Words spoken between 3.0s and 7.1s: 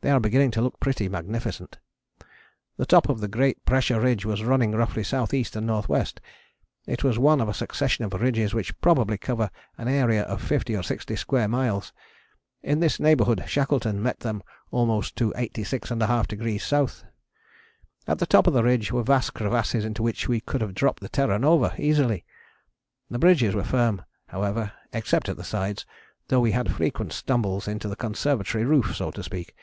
of the great pressure ridge was running roughly S.E. and N.W.: it